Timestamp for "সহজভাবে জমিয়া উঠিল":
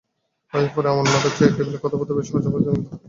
2.29-2.97